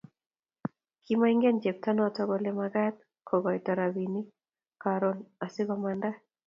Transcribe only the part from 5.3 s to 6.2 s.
asigomandaa